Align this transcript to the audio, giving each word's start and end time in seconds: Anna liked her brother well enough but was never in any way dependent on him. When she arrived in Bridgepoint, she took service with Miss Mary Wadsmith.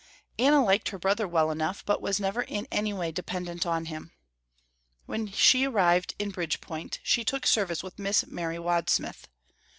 Anna 0.39 0.65
liked 0.65 0.89
her 0.89 0.97
brother 0.97 1.27
well 1.27 1.51
enough 1.51 1.85
but 1.85 2.01
was 2.01 2.19
never 2.19 2.41
in 2.41 2.65
any 2.71 2.91
way 2.91 3.11
dependent 3.11 3.67
on 3.67 3.85
him. 3.85 4.13
When 5.05 5.31
she 5.31 5.63
arrived 5.65 6.15
in 6.17 6.31
Bridgepoint, 6.31 6.97
she 7.03 7.23
took 7.23 7.45
service 7.45 7.83
with 7.83 7.99
Miss 7.99 8.25
Mary 8.25 8.57
Wadsmith. 8.57 9.27